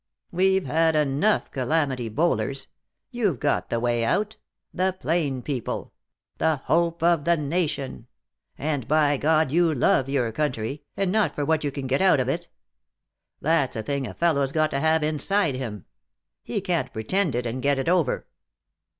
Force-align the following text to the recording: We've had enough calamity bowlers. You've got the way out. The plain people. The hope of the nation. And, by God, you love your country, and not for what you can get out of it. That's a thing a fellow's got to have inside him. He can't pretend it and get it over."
We've 0.31 0.65
had 0.65 0.95
enough 0.95 1.51
calamity 1.51 2.09
bowlers. 2.09 2.65
You've 3.11 3.39
got 3.39 3.69
the 3.69 3.79
way 3.79 4.03
out. 4.03 4.35
The 4.73 4.97
plain 4.99 5.43
people. 5.43 5.93
The 6.39 6.55
hope 6.55 7.03
of 7.03 7.23
the 7.23 7.37
nation. 7.37 8.07
And, 8.57 8.87
by 8.87 9.17
God, 9.17 9.51
you 9.51 9.71
love 9.71 10.09
your 10.09 10.31
country, 10.31 10.81
and 10.97 11.11
not 11.11 11.35
for 11.35 11.45
what 11.45 11.63
you 11.63 11.71
can 11.71 11.85
get 11.85 12.01
out 12.01 12.19
of 12.19 12.29
it. 12.29 12.49
That's 13.41 13.75
a 13.75 13.83
thing 13.83 14.07
a 14.07 14.15
fellow's 14.15 14.51
got 14.51 14.71
to 14.71 14.79
have 14.79 15.03
inside 15.03 15.53
him. 15.53 15.85
He 16.41 16.61
can't 16.61 16.91
pretend 16.91 17.35
it 17.35 17.45
and 17.45 17.61
get 17.61 17.77
it 17.77 17.87
over." 17.87 18.25